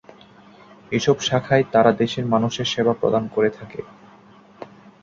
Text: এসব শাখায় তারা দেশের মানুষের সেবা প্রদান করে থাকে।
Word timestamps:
এসব 0.91 1.17
শাখায় 1.19 1.65
তারা 1.71 1.91
দেশের 1.93 2.25
মানুষের 2.25 2.67
সেবা 2.67 2.93
প্রদান 2.93 3.23
করে 3.27 3.49
থাকে। 3.49 3.81